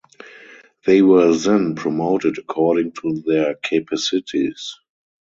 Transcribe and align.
They 0.87 1.03
were 1.03 1.31
then 1.35 1.75
promoted 1.75 2.39
according 2.39 2.93
to 3.03 3.21
their 3.23 3.53
capacities. 3.53 4.79